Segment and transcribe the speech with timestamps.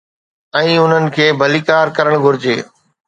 [0.59, 2.57] ۽ انهن کي ڀليڪار ڪرڻ گهرجي.